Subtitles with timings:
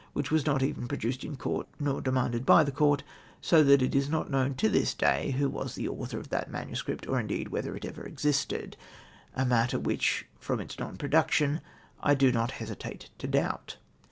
[0.13, 3.03] which was not even produced in Court, nor demanded by the Court,
[3.39, 6.47] so that it is not known to this day who was the author of tliat
[6.49, 8.75] MS., or, indeed, whether it ever existed;
[9.35, 11.61] a matter Avhicli, from its non production,
[12.01, 13.77] I do not hesitate to doubt.